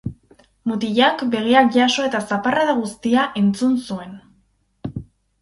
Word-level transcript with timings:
Mutilak 0.69 1.21
begiak 1.35 1.69
jaso 1.75 2.07
eta 2.07 2.21
zaparrada 2.31 2.75
guztia 2.81 3.27
entzun 3.43 3.79
zuen. 3.85 4.19